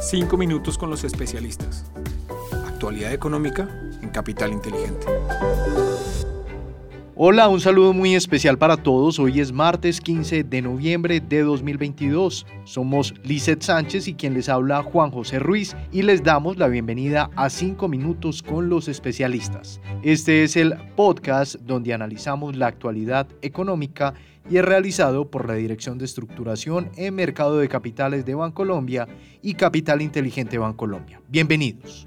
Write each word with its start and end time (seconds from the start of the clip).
Cinco 0.00 0.36
minutos 0.36 0.78
con 0.78 0.90
los 0.90 1.02
especialistas. 1.02 1.84
Actualidad 2.66 3.12
económica 3.12 3.68
en 4.00 4.10
Capital 4.10 4.52
Inteligente. 4.52 5.06
Hola, 7.20 7.48
un 7.48 7.58
saludo 7.58 7.92
muy 7.92 8.14
especial 8.14 8.58
para 8.58 8.76
todos. 8.76 9.18
Hoy 9.18 9.40
es 9.40 9.50
martes 9.50 10.00
15 10.00 10.44
de 10.44 10.62
noviembre 10.62 11.18
de 11.18 11.42
2022. 11.42 12.46
Somos 12.62 13.12
Lizeth 13.24 13.62
Sánchez 13.62 14.06
y 14.06 14.14
quien 14.14 14.34
les 14.34 14.48
habla 14.48 14.84
Juan 14.84 15.10
José 15.10 15.40
Ruiz 15.40 15.76
y 15.90 16.02
les 16.02 16.22
damos 16.22 16.58
la 16.58 16.68
bienvenida 16.68 17.28
a 17.34 17.50
5 17.50 17.88
minutos 17.88 18.40
con 18.40 18.68
los 18.68 18.86
especialistas. 18.86 19.80
Este 20.04 20.44
es 20.44 20.56
el 20.56 20.76
podcast 20.94 21.56
donde 21.56 21.92
analizamos 21.92 22.54
la 22.54 22.68
actualidad 22.68 23.26
económica 23.42 24.14
y 24.48 24.58
es 24.58 24.64
realizado 24.64 25.28
por 25.28 25.48
la 25.48 25.54
Dirección 25.54 25.98
de 25.98 26.04
Estructuración 26.04 26.88
en 26.94 27.16
Mercado 27.16 27.58
de 27.58 27.68
Capitales 27.68 28.26
de 28.26 28.36
Bancolombia 28.36 29.08
y 29.42 29.54
Capital 29.54 30.02
Inteligente 30.02 30.56
Bancolombia. 30.56 31.20
Bienvenidos 31.28 32.04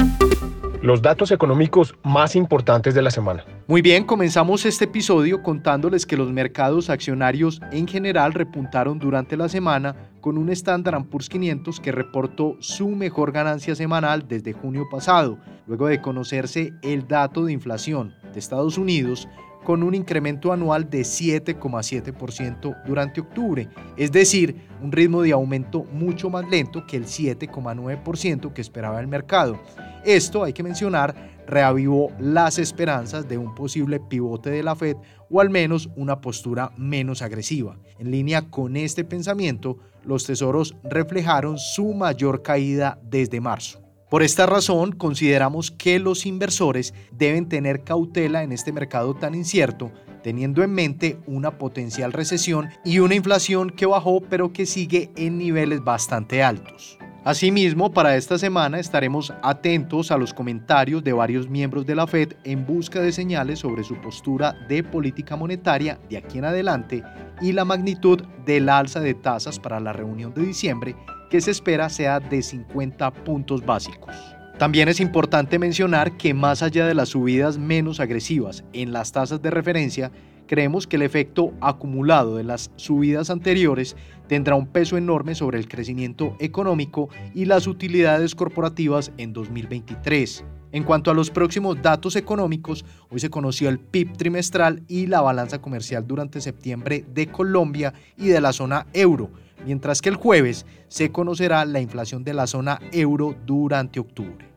los 0.82 1.02
datos 1.02 1.32
económicos 1.32 1.96
más 2.04 2.36
importantes 2.36 2.96
de 2.96 3.02
la 3.02 3.12
semana. 3.12 3.46
Muy 3.68 3.82
bien, 3.82 4.04
comenzamos 4.04 4.66
este 4.66 4.86
episodio 4.86 5.44
contándoles 5.44 6.06
que 6.06 6.18
los 6.18 6.32
mercados 6.32 6.90
accionarios 6.90 7.62
en 7.72 7.88
general 7.88 8.34
repuntaron 8.34 8.98
durante 8.98 9.38
la 9.38 9.48
semana 9.48 9.96
con 10.22 10.38
un 10.38 10.50
Standard 10.50 11.06
Poor's 11.06 11.30
500 11.30 11.80
que 11.80 11.92
reportó 11.92 12.58
su 12.60 12.90
mejor 12.90 13.32
ganancia 13.32 13.76
semanal 13.76 14.28
desde 14.28 14.54
junio 14.54 14.88
pasado, 14.90 15.38
luego 15.68 15.88
de 15.88 16.02
conocerse 16.02 16.74
el 16.82 17.08
dato 17.08 17.46
de 17.46 17.54
inflación 17.54 18.16
de 18.34 18.40
Estados 18.40 18.78
Unidos 18.78 19.28
con 19.64 19.84
un 19.84 19.96
incremento 19.96 20.52
anual 20.52 20.90
de 20.90 21.02
7,7% 21.02 22.84
durante 22.86 23.22
octubre, 23.22 23.70
es 23.98 24.12
decir, 24.12 24.68
un 24.82 24.92
ritmo 24.92 25.22
de 25.22 25.32
aumento 25.32 25.84
mucho 25.86 26.30
más 26.30 26.50
lento 26.50 26.86
que 26.86 26.98
el 26.98 27.06
7,9% 27.06 28.54
que 28.54 28.62
esperaba 28.62 29.00
el 29.00 29.08
mercado. 29.08 29.60
Esto, 30.04 30.44
hay 30.44 30.54
que 30.54 30.64
mencionar, 30.64 31.32
reavivó 31.46 32.12
las 32.20 32.58
esperanzas 32.58 33.28
de 33.28 33.38
un 33.38 33.54
posible 33.54 34.00
pivote 34.00 34.50
de 34.50 34.64
la 34.64 34.76
Fed 34.76 34.98
o 35.30 35.42
al 35.42 35.50
menos 35.50 35.90
una 35.96 36.22
postura 36.22 36.72
menos 36.78 37.22
agresiva. 37.22 37.78
En 38.00 38.10
línea 38.10 38.50
con 38.50 38.76
este 38.76 39.04
pensamiento, 39.04 39.78
los 40.04 40.26
tesoros 40.26 40.76
reflejaron 40.84 41.58
su 41.58 41.94
mayor 41.94 42.42
caída 42.42 43.00
desde 43.04 43.42
marzo. 43.42 43.82
Por 44.12 44.24
esta 44.24 44.46
razón, 44.46 44.92
consideramos 44.92 45.72
que 45.72 45.98
los 45.98 46.26
inversores 46.26 46.94
deben 47.14 47.48
tener 47.48 47.86
cautela 47.86 48.44
en 48.44 48.52
este 48.52 48.74
mercado 48.74 49.14
tan 49.14 49.36
incierto, 49.36 49.90
teniendo 50.22 50.64
en 50.64 50.74
mente 50.74 51.18
una 51.28 51.58
potencial 51.58 52.12
recesión 52.12 52.68
y 52.84 53.00
una 53.00 53.16
inflación 53.16 53.70
que 53.70 53.86
bajó 53.86 54.20
pero 54.20 54.52
que 54.52 54.66
sigue 54.66 55.12
en 55.16 55.38
niveles 55.38 55.82
bastante 55.82 56.44
altos. 56.44 57.00
Asimismo, 57.24 57.94
para 57.94 58.18
esta 58.18 58.38
semana 58.38 58.80
estaremos 58.82 59.34
atentos 59.42 60.12
a 60.12 60.18
los 60.18 60.34
comentarios 60.34 61.06
de 61.06 61.14
varios 61.14 61.48
miembros 61.48 61.86
de 61.86 61.96
la 61.96 62.06
Fed 62.06 62.34
en 62.44 62.66
busca 62.66 63.00
de 63.00 63.14
señales 63.14 63.60
sobre 63.60 63.86
su 63.86 63.96
postura 64.02 64.58
de 64.68 64.84
política 64.84 65.38
monetaria 65.38 65.98
de 66.10 66.18
aquí 66.18 66.38
en 66.40 66.46
adelante 66.46 67.02
y 67.40 67.54
la 67.54 67.64
magnitud 67.64 68.22
del 68.46 68.68
alza 68.68 69.00
de 69.00 69.14
tasas 69.14 69.58
para 69.58 69.80
la 69.80 69.94
reunión 69.94 70.34
de 70.34 70.42
diciembre 70.42 70.98
que 71.32 71.42
se 71.42 71.50
espera 71.50 71.90
sea 71.90 72.20
de 72.20 72.44
50 72.44 73.10
puntos 73.24 73.66
básicos. 73.66 74.14
También 74.60 74.90
es 74.90 75.00
importante 75.00 75.58
mencionar 75.58 76.18
que 76.18 76.36
más 76.36 76.62
allá 76.62 76.86
de 76.86 76.94
las 76.94 77.10
subidas 77.10 77.58
menos 77.58 78.00
agresivas 78.00 78.64
en 78.74 78.92
las 78.92 79.12
tasas 79.12 79.42
de 79.42 79.50
referencia, 79.50 80.12
creemos 80.46 80.86
que 80.86 80.98
el 80.98 81.02
efecto 81.02 81.54
acumulado 81.62 82.36
de 82.36 82.44
las 82.44 82.70
subidas 82.76 83.30
anteriores 83.30 83.96
tendrá 84.28 84.56
un 84.56 84.68
peso 84.68 84.98
enorme 84.98 85.34
sobre 85.34 85.58
el 85.58 85.68
crecimiento 85.68 86.36
económico 86.40 87.10
y 87.34 87.46
las 87.46 87.66
utilidades 87.66 88.36
corporativas 88.36 89.12
en 89.18 89.34
2023. 89.34 90.44
En 90.72 90.84
cuanto 90.84 91.12
a 91.12 91.14
los 91.14 91.30
próximos 91.32 91.82
datos 91.82 92.16
económicos, 92.16 92.86
hoy 93.10 93.20
se 93.20 93.30
conoció 93.30 93.68
el 93.70 93.80
PIB 93.80 94.16
trimestral 94.16 94.84
y 94.88 95.08
la 95.08 95.22
balanza 95.22 95.62
comercial 95.62 96.08
durante 96.08 96.40
septiembre 96.40 97.04
de 97.14 97.28
Colombia 97.28 97.94
y 98.18 98.28
de 98.28 98.40
la 98.40 98.54
zona 98.54 98.88
euro, 98.94 99.30
mientras 99.66 100.02
que 100.02 100.10
el 100.10 100.16
jueves 100.16 100.66
se 100.88 101.12
conocerá 101.12 101.66
la 101.66 101.82
inflación 101.82 102.24
de 102.24 102.34
la 102.34 102.48
zona 102.48 102.80
euro 102.92 103.36
durante 103.46 104.00
octubre. 104.00 104.51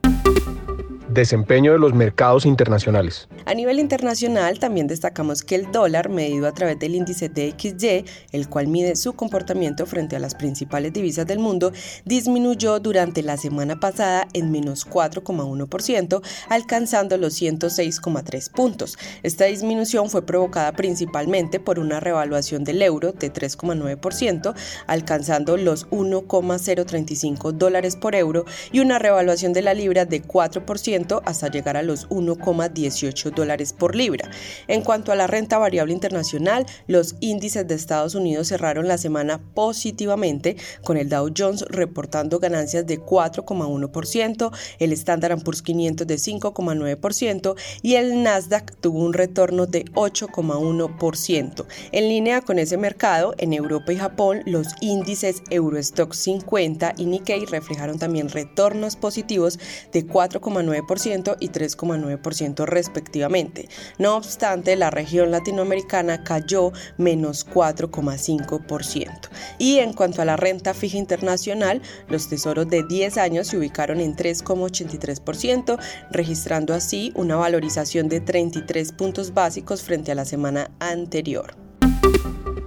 Desempeño 1.15 1.73
de 1.73 1.79
los 1.79 1.95
mercados 1.95 2.45
internacionales. 2.45 3.29
A 3.47 3.55
nivel 3.55 3.79
internacional 3.79 4.59
también 4.59 4.89
destacamos 4.89 5.43
que 5.43 5.55
el 5.55 5.71
dólar, 5.71 6.09
medido 6.09 6.49
a 6.49 6.53
través 6.53 6.77
del 6.81 6.97
índice 6.97 7.29
DXY, 7.29 8.05
el 8.33 8.49
cual 8.49 8.67
mide 8.67 8.97
su 8.97 9.13
comportamiento 9.13 9.87
frente 9.87 10.17
a 10.17 10.19
las 10.19 10.35
principales 10.35 10.93
divisas 10.93 11.25
del 11.27 11.39
mundo, 11.39 11.73
disminuyó 12.05 12.81
durante 12.81 13.23
la 13.23 13.37
semana 13.37 13.79
pasada 13.79 14.27
en 14.33 14.51
menos 14.51 14.89
4,1%, 14.89 16.21
alcanzando 16.49 17.17
los 17.17 17.41
106,3 17.41 18.51
puntos. 18.51 18.99
Esta 19.23 19.45
disminución 19.45 20.11
fue 20.11 20.27
provocada 20.27 20.73
principalmente 20.73 21.61
por 21.61 21.79
una 21.79 22.01
revaluación 22.01 22.65
del 22.65 22.83
euro 22.83 23.13
de 23.13 23.33
3,9%, 23.33 24.55
alcanzando 24.89 25.57
los 25.57 25.87
1,035 25.91 27.53
dólares 27.53 27.95
por 27.95 28.17
euro, 28.17 28.45
y 28.73 28.81
una 28.81 28.99
revaluación 28.99 29.53
de 29.53 29.63
la 29.63 29.75
libra 29.75 30.07
de 30.07 30.21
4%, 30.21 31.04
hasta 31.25 31.49
llegar 31.49 31.77
a 31.77 31.83
los 31.83 32.09
1,18 32.09 33.35
dólares 33.35 33.73
por 33.73 33.95
libra. 33.95 34.31
En 34.69 34.83
cuanto 34.83 35.13
a 35.13 35.17
la 35.17 35.27
renta 35.27 35.59
variable 35.59 35.93
internacional, 35.93 36.67
los 36.87 37.17
índices 37.21 37.67
de 37.67 37.75
Estados 37.75 38.15
Unidos 38.15 38.49
cerraron 38.49 38.89
la 38.89 38.99
semana 38.99 39.41
positivamente, 39.55 40.57
con 40.83 40.97
el 40.97 41.09
Dow 41.09 41.31
Jones 41.37 41.65
reportando 41.69 42.39
ganancias 42.39 42.87
de 42.87 43.01
4,1%, 43.01 44.51
el 44.79 44.93
Standard 44.93 45.43
Poor's 45.43 45.63
500 45.63 46.07
de 46.07 46.15
5,9% 46.17 47.55
y 47.83 47.95
el 47.95 48.23
Nasdaq 48.23 48.75
tuvo 48.77 49.01
un 49.01 49.13
retorno 49.13 49.67
de 49.67 49.85
8,1%. 49.87 51.67
En 51.93 52.09
línea 52.09 52.41
con 52.41 52.59
ese 52.59 52.77
mercado, 52.77 53.35
en 53.39 53.53
Europa 53.53 53.93
y 53.93 53.97
Japón, 53.97 54.43
los 54.47 54.69
índices 54.81 55.43
Eurostock 55.51 56.13
50 56.13 56.95
y 56.97 57.07
Nikkei 57.07 57.45
reflejaron 57.47 57.99
también 57.99 58.29
retornos 58.29 58.97
positivos 58.97 59.59
de 59.93 60.07
4,9% 60.07 60.94
y 61.41 61.49
3,9% 61.49 62.67
respectivamente. 62.67 63.69
No 63.99 64.17
obstante, 64.17 64.77
la 64.77 64.91
región 64.91 65.31
latinoamericana 65.31 66.23
cayó 66.25 66.73
menos 66.99 67.47
4,5%. 67.47 69.29
Y 69.59 69.79
en 69.79 69.93
cuanto 69.93 70.23
a 70.23 70.25
la 70.25 70.37
renta 70.37 70.75
fija 70.75 70.97
internacional, 70.99 71.83
los 72.09 72.29
tesoros 72.29 72.69
de 72.69 72.85
10 72.85 73.19
años 73.19 73.49
se 73.49 73.59
ubicaron 73.59 74.01
en 74.01 74.17
3,83%, 74.17 75.79
registrando 76.11 76.75
así 76.75 77.13
una 77.17 77.37
valorización 77.37 78.09
de 78.09 78.21
33 78.21 78.93
puntos 78.93 79.35
básicos 79.35 79.83
frente 79.83 80.13
a 80.13 80.15
la 80.15 80.25
semana 80.25 80.71
anterior. 80.79 81.57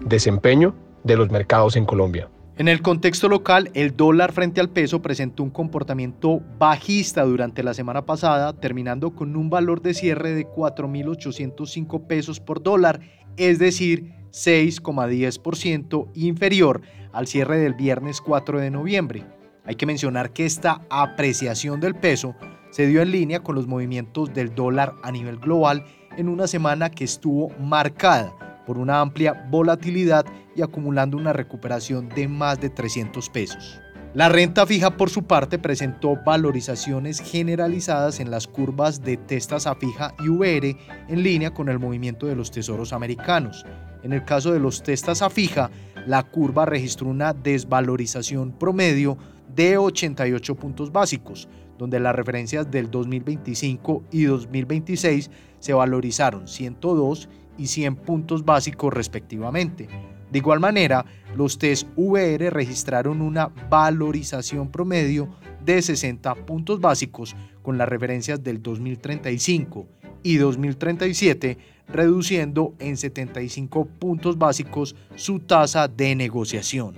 Desempeño 0.06 0.76
de 1.04 1.18
los 1.18 1.32
mercados 1.32 1.76
en 1.76 1.86
Colombia. 1.86 2.30
En 2.58 2.68
el 2.68 2.82
contexto 2.82 3.30
local, 3.30 3.70
el 3.76 3.96
dólar 3.96 4.32
frente 4.32 4.60
al 4.60 4.72
peso 4.72 5.00
presentó 5.00 5.44
un 5.44 5.52
comportamiento 5.52 6.42
bajista 6.58 7.24
durante 7.24 7.62
la 7.62 7.76
semana 7.76 8.08
pasada, 8.08 8.52
terminando 8.54 9.14
con 9.14 9.36
un 9.36 9.52
valor 9.52 9.84
de 9.84 9.94
cierre 9.94 10.34
de 10.34 10.48
4.805 10.48 12.08
pesos 12.08 12.40
por 12.40 12.64
dólar, 12.64 13.00
es 13.38 13.60
decir, 13.60 14.12
6,10% 14.32 16.10
inferior 16.16 16.82
al 17.14 17.28
cierre 17.28 17.60
del 17.60 17.76
viernes 17.76 18.22
4 18.22 18.60
de 18.60 18.72
noviembre. 18.72 19.24
Hay 19.64 19.76
que 19.76 19.86
mencionar 19.86 20.34
que 20.34 20.48
esta 20.48 20.82
apreciación 20.90 21.80
del 21.80 21.94
peso 21.94 22.36
se 22.72 22.88
dio 22.88 23.04
en 23.04 23.12
línea 23.12 23.44
con 23.44 23.54
los 23.54 23.68
movimientos 23.68 24.34
del 24.34 24.56
dólar 24.56 24.96
a 25.04 25.12
nivel 25.12 25.38
global 25.38 25.86
en 26.18 26.28
una 26.28 26.48
semana 26.48 26.90
que 26.90 27.04
estuvo 27.04 27.50
marcada 27.60 28.47
por 28.68 28.78
una 28.78 29.00
amplia 29.00 29.48
volatilidad 29.50 30.26
y 30.56 30.62
acumulando 30.62 31.16
una 31.16 31.32
recuperación 31.32 32.10
de 32.10 32.28
más 32.28 32.60
de 32.60 32.70
300 32.70 33.30
pesos. 33.30 33.82
La 34.14 34.30
renta 34.30 34.66
fija 34.66 34.98
por 34.98 35.10
su 35.10 35.24
parte 35.24 35.58
presentó 35.60 36.18
valorizaciones 36.26 37.22
generalizadas 37.22 38.20
en 38.20 38.30
las 38.30 38.48
curvas 38.48 39.04
de 39.04 39.16
testas 39.16 39.68
a 39.68 39.76
fija 39.76 40.14
y 40.20 40.30
VR 40.30 40.76
en 41.08 41.24
línea 41.24 41.54
con 41.54 41.70
el 41.70 41.80
movimiento 41.80 42.26
de 42.26 42.36
los 42.36 42.52
tesoros 42.52 42.94
americanos. 42.94 43.66
En 44.04 44.14
el 44.14 44.26
caso 44.26 44.52
de 44.52 44.60
los 44.60 44.84
testas 44.84 45.22
a 45.22 45.30
fija, 45.30 45.70
la 46.06 46.24
curva 46.24 46.66
registró 46.66 47.08
una 47.08 47.34
desvalorización 47.34 48.52
promedio 48.52 49.18
de 49.56 49.78
88 49.78 50.56
puntos 50.56 50.92
básicos, 50.92 51.48
donde 51.78 52.00
las 52.00 52.16
referencias 52.16 52.70
del 52.72 52.90
2025 52.90 54.04
y 54.12 54.24
2026 54.24 55.30
se 55.60 55.74
valorizaron 55.74 56.48
102 56.48 57.30
y 57.58 57.68
100 57.68 57.96
puntos 57.96 58.46
básicos 58.46 58.94
respectivamente. 58.94 59.88
De 60.32 60.40
igual 60.40 60.60
manera, 60.60 61.06
los 61.36 61.58
test 61.58 61.88
VR 61.96 62.50
registraron 62.50 63.22
una 63.22 63.48
valorización 63.70 64.70
promedio 64.70 65.30
de 65.64 65.82
60 65.82 66.34
puntos 66.46 66.80
básicos 66.80 67.36
con 67.62 67.78
las 67.78 67.88
referencias 67.88 68.44
del 68.44 68.62
2035 68.62 69.88
y 70.24 70.38
2037, 70.38 71.58
reduciendo 71.88 72.74
en 72.80 72.98
75 72.98 73.86
puntos 73.86 74.38
básicos 74.38 74.96
su 75.16 75.40
tasa 75.40 75.88
de 75.88 76.16
negociación. 76.16 76.96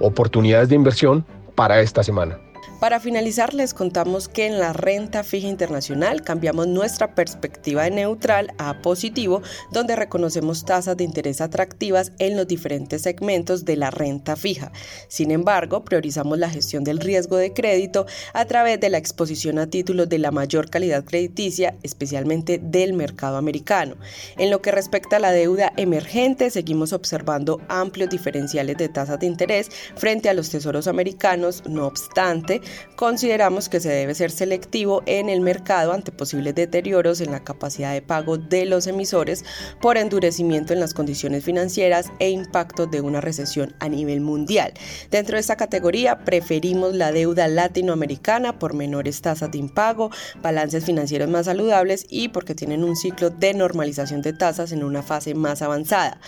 Oportunidades 0.00 0.68
de 0.68 0.76
inversión 0.76 1.26
para 1.54 1.80
esta 1.80 2.02
semana. 2.02 2.38
Para 2.84 3.00
finalizar, 3.00 3.54
les 3.54 3.72
contamos 3.72 4.28
que 4.28 4.44
en 4.44 4.58
la 4.58 4.74
renta 4.74 5.24
fija 5.24 5.48
internacional 5.48 6.20
cambiamos 6.20 6.68
nuestra 6.68 7.14
perspectiva 7.14 7.84
de 7.84 7.90
neutral 7.90 8.52
a 8.58 8.82
positivo, 8.82 9.40
donde 9.72 9.96
reconocemos 9.96 10.66
tasas 10.66 10.94
de 10.94 11.04
interés 11.04 11.40
atractivas 11.40 12.12
en 12.18 12.36
los 12.36 12.46
diferentes 12.46 13.00
segmentos 13.00 13.64
de 13.64 13.76
la 13.76 13.90
renta 13.90 14.36
fija. 14.36 14.70
Sin 15.08 15.30
embargo, 15.30 15.82
priorizamos 15.82 16.38
la 16.38 16.50
gestión 16.50 16.84
del 16.84 17.00
riesgo 17.00 17.38
de 17.38 17.54
crédito 17.54 18.04
a 18.34 18.44
través 18.44 18.78
de 18.80 18.90
la 18.90 18.98
exposición 18.98 19.58
a 19.58 19.66
títulos 19.66 20.10
de 20.10 20.18
la 20.18 20.30
mayor 20.30 20.68
calidad 20.68 21.06
crediticia, 21.06 21.76
especialmente 21.82 22.60
del 22.62 22.92
mercado 22.92 23.38
americano. 23.38 23.96
En 24.36 24.50
lo 24.50 24.60
que 24.60 24.72
respecta 24.72 25.16
a 25.16 25.20
la 25.20 25.32
deuda 25.32 25.72
emergente, 25.78 26.50
seguimos 26.50 26.92
observando 26.92 27.62
amplios 27.70 28.10
diferenciales 28.10 28.76
de 28.76 28.90
tasas 28.90 29.18
de 29.20 29.26
interés 29.26 29.70
frente 29.96 30.28
a 30.28 30.34
los 30.34 30.50
tesoros 30.50 30.86
americanos, 30.86 31.62
no 31.66 31.86
obstante, 31.86 32.60
consideramos 32.96 33.68
que 33.68 33.80
se 33.80 33.88
debe 33.88 34.14
ser 34.14 34.30
selectivo 34.30 35.02
en 35.06 35.28
el 35.28 35.40
mercado 35.40 35.92
ante 35.92 36.12
posibles 36.12 36.54
deterioros 36.54 37.20
en 37.20 37.32
la 37.32 37.44
capacidad 37.44 37.92
de 37.92 38.02
pago 38.02 38.38
de 38.38 38.64
los 38.64 38.86
emisores 38.86 39.44
por 39.80 39.96
endurecimiento 39.96 40.72
en 40.72 40.80
las 40.80 40.94
condiciones 40.94 41.44
financieras 41.44 42.10
e 42.18 42.30
impacto 42.30 42.86
de 42.86 43.00
una 43.00 43.20
recesión 43.20 43.74
a 43.80 43.88
nivel 43.88 44.20
mundial. 44.20 44.72
Dentro 45.10 45.36
de 45.36 45.40
esta 45.40 45.56
categoría 45.56 46.24
preferimos 46.24 46.94
la 46.94 47.12
deuda 47.12 47.48
latinoamericana 47.48 48.58
por 48.58 48.74
menores 48.74 49.20
tasas 49.20 49.50
de 49.50 49.58
impago, 49.58 50.10
balances 50.42 50.84
financieros 50.84 51.28
más 51.28 51.46
saludables 51.46 52.06
y 52.08 52.28
porque 52.28 52.54
tienen 52.54 52.84
un 52.84 52.96
ciclo 52.96 53.30
de 53.30 53.54
normalización 53.54 54.22
de 54.22 54.32
tasas 54.32 54.72
en 54.72 54.84
una 54.84 55.02
fase 55.02 55.34
más 55.34 55.62
avanzada. 55.62 56.20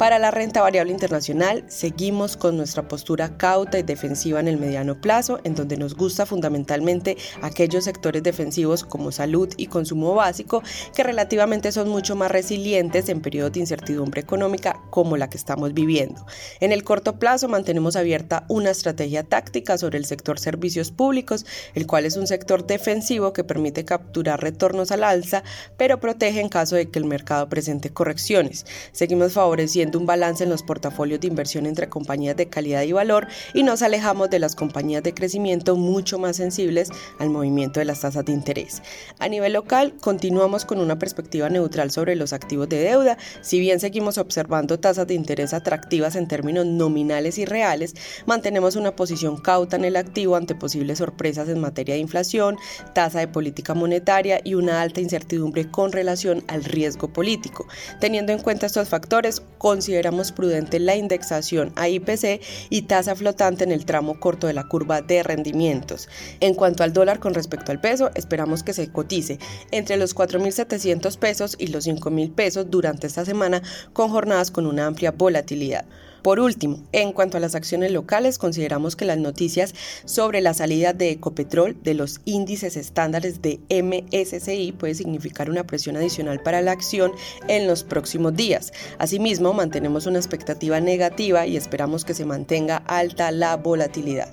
Para 0.00 0.18
la 0.18 0.30
renta 0.30 0.62
variable 0.62 0.94
internacional, 0.94 1.62
seguimos 1.68 2.38
con 2.38 2.56
nuestra 2.56 2.88
postura 2.88 3.36
cauta 3.36 3.78
y 3.78 3.82
defensiva 3.82 4.40
en 4.40 4.48
el 4.48 4.56
mediano 4.56 4.98
plazo, 4.98 5.40
en 5.44 5.54
donde 5.54 5.76
nos 5.76 5.94
gusta 5.94 6.24
fundamentalmente 6.24 7.18
aquellos 7.42 7.84
sectores 7.84 8.22
defensivos 8.22 8.82
como 8.82 9.12
salud 9.12 9.50
y 9.58 9.66
consumo 9.66 10.14
básico, 10.14 10.62
que 10.94 11.02
relativamente 11.02 11.70
son 11.70 11.90
mucho 11.90 12.16
más 12.16 12.30
resilientes 12.30 13.10
en 13.10 13.20
periodos 13.20 13.52
de 13.52 13.60
incertidumbre 13.60 14.22
económica 14.22 14.80
como 14.88 15.18
la 15.18 15.28
que 15.28 15.36
estamos 15.36 15.74
viviendo. 15.74 16.24
En 16.60 16.72
el 16.72 16.82
corto 16.82 17.18
plazo 17.18 17.48
mantenemos 17.48 17.94
abierta 17.94 18.46
una 18.48 18.70
estrategia 18.70 19.22
táctica 19.22 19.76
sobre 19.76 19.98
el 19.98 20.06
sector 20.06 20.38
servicios 20.38 20.92
públicos, 20.92 21.44
el 21.74 21.86
cual 21.86 22.06
es 22.06 22.16
un 22.16 22.26
sector 22.26 22.66
defensivo 22.66 23.34
que 23.34 23.44
permite 23.44 23.84
capturar 23.84 24.40
retornos 24.40 24.92
al 24.92 25.04
alza, 25.04 25.44
pero 25.76 26.00
protege 26.00 26.40
en 26.40 26.48
caso 26.48 26.74
de 26.74 26.88
que 26.88 26.98
el 26.98 27.04
mercado 27.04 27.50
presente 27.50 27.90
correcciones. 27.90 28.64
Seguimos 28.92 29.34
favoreciendo 29.34 29.89
un 29.98 30.06
balance 30.06 30.44
en 30.44 30.50
los 30.50 30.62
portafolios 30.62 31.20
de 31.20 31.26
inversión 31.26 31.66
entre 31.66 31.88
compañías 31.88 32.36
de 32.36 32.48
calidad 32.48 32.82
y 32.82 32.92
valor 32.92 33.26
y 33.54 33.62
nos 33.62 33.82
alejamos 33.82 34.30
de 34.30 34.38
las 34.38 34.54
compañías 34.54 35.02
de 35.02 35.14
crecimiento 35.14 35.76
mucho 35.76 36.18
más 36.18 36.36
sensibles 36.36 36.90
al 37.18 37.30
movimiento 37.30 37.80
de 37.80 37.86
las 37.86 38.00
tasas 38.00 38.24
de 38.24 38.32
interés. 38.32 38.82
A 39.18 39.28
nivel 39.28 39.52
local, 39.52 39.94
continuamos 40.00 40.64
con 40.64 40.80
una 40.80 40.98
perspectiva 40.98 41.48
neutral 41.48 41.90
sobre 41.90 42.16
los 42.16 42.32
activos 42.32 42.68
de 42.68 42.80
deuda, 42.80 43.18
si 43.40 43.60
bien 43.60 43.80
seguimos 43.80 44.18
observando 44.18 44.78
tasas 44.78 45.06
de 45.06 45.14
interés 45.14 45.52
atractivas 45.52 46.16
en 46.16 46.28
términos 46.28 46.66
nominales 46.66 47.38
y 47.38 47.44
reales, 47.44 47.94
mantenemos 48.26 48.76
una 48.76 48.96
posición 48.96 49.36
cauta 49.36 49.76
en 49.76 49.84
el 49.84 49.96
activo 49.96 50.36
ante 50.36 50.54
posibles 50.54 50.98
sorpresas 50.98 51.48
en 51.48 51.60
materia 51.60 51.94
de 51.94 52.00
inflación, 52.00 52.56
tasa 52.94 53.20
de 53.20 53.28
política 53.28 53.74
monetaria 53.74 54.40
y 54.44 54.54
una 54.54 54.80
alta 54.82 55.00
incertidumbre 55.00 55.70
con 55.70 55.92
relación 55.92 56.44
al 56.48 56.64
riesgo 56.64 57.12
político. 57.12 57.66
Teniendo 58.00 58.32
en 58.32 58.40
cuenta 58.40 58.66
estos 58.66 58.88
factores, 58.88 59.42
consideramos 59.70 60.32
prudente 60.32 60.80
la 60.80 60.96
indexación 60.96 61.72
a 61.76 61.88
IPC 61.88 62.40
y 62.70 62.82
tasa 62.82 63.14
flotante 63.14 63.62
en 63.62 63.70
el 63.70 63.84
tramo 63.84 64.18
corto 64.18 64.48
de 64.48 64.52
la 64.52 64.66
curva 64.66 65.00
de 65.00 65.22
rendimientos. 65.22 66.08
En 66.40 66.54
cuanto 66.54 66.82
al 66.82 66.92
dólar 66.92 67.20
con 67.20 67.34
respecto 67.34 67.70
al 67.70 67.80
peso, 67.80 68.10
esperamos 68.16 68.64
que 68.64 68.72
se 68.72 68.90
cotice 68.90 69.38
entre 69.70 69.96
los 69.96 70.16
4.700 70.16 71.16
pesos 71.18 71.54
y 71.56 71.68
los 71.68 71.86
5.000 71.86 72.34
pesos 72.34 72.68
durante 72.68 73.06
esta 73.06 73.24
semana 73.24 73.62
con 73.92 74.10
jornadas 74.10 74.50
con 74.50 74.66
una 74.66 74.88
amplia 74.88 75.12
volatilidad. 75.12 75.84
Por 76.22 76.38
último, 76.38 76.80
en 76.92 77.12
cuanto 77.12 77.36
a 77.36 77.40
las 77.40 77.54
acciones 77.54 77.92
locales, 77.92 78.38
consideramos 78.38 78.96
que 78.96 79.04
las 79.04 79.18
noticias 79.18 79.74
sobre 80.04 80.40
la 80.40 80.54
salida 80.54 80.92
de 80.92 81.10
Ecopetrol 81.10 81.76
de 81.82 81.94
los 81.94 82.20
índices 82.24 82.76
estándares 82.76 83.40
de 83.40 83.60
MSCI 83.70 84.72
puede 84.72 84.94
significar 84.94 85.48
una 85.48 85.64
presión 85.64 85.96
adicional 85.96 86.40
para 86.40 86.60
la 86.60 86.72
acción 86.72 87.12
en 87.48 87.66
los 87.66 87.84
próximos 87.84 88.34
días. 88.34 88.72
Asimismo, 88.98 89.52
mantenemos 89.54 90.06
una 90.06 90.18
expectativa 90.18 90.80
negativa 90.80 91.46
y 91.46 91.56
esperamos 91.56 92.04
que 92.04 92.14
se 92.14 92.24
mantenga 92.26 92.76
alta 92.86 93.30
la 93.30 93.56
volatilidad. 93.56 94.28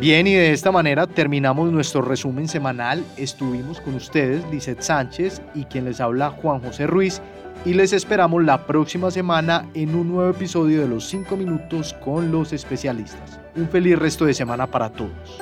Bien, 0.00 0.26
y 0.26 0.32
de 0.32 0.52
esta 0.52 0.72
manera 0.72 1.06
terminamos 1.06 1.70
nuestro 1.70 2.00
resumen 2.00 2.48
semanal. 2.48 3.04
Estuvimos 3.18 3.82
con 3.82 3.96
ustedes, 3.96 4.42
Lizeth 4.50 4.80
Sánchez 4.80 5.42
y 5.54 5.64
quien 5.64 5.84
les 5.84 6.00
habla 6.00 6.30
Juan 6.30 6.60
José 6.60 6.86
Ruiz 6.86 7.20
y 7.64 7.74
les 7.74 7.92
esperamos 7.92 8.44
la 8.44 8.66
próxima 8.66 9.10
semana 9.10 9.68
en 9.74 9.94
un 9.94 10.08
nuevo 10.08 10.30
episodio 10.30 10.80
de 10.80 10.88
los 10.88 11.08
5 11.08 11.36
minutos 11.36 11.94
con 11.94 12.32
los 12.32 12.52
especialistas. 12.52 13.40
Un 13.56 13.68
feliz 13.68 13.98
resto 13.98 14.24
de 14.24 14.34
semana 14.34 14.66
para 14.66 14.90
todos. 14.90 15.40